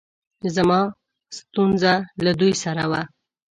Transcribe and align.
زما 0.55 0.81
ستونره 1.37 1.93
له 2.23 2.31
دوی 2.39 2.53
سره 2.63 2.83
وه 2.91 3.01